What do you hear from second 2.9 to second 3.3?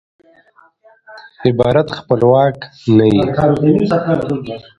نه يي.